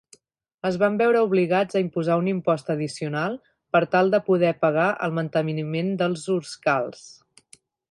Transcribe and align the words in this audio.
Es 0.67 0.77
van 0.83 0.95
veure 1.01 1.19
obligats 1.27 1.77
a 1.79 1.83
imposar 1.83 2.15
un 2.21 2.29
impost 2.31 2.71
addicional 2.75 3.37
per 3.77 3.83
tal 3.97 4.11
de 4.15 4.21
poder 4.31 4.55
pagar 4.67 4.89
el 5.09 5.15
manteniment 5.21 5.95
dels 6.01 6.27
huscarls 6.37 7.07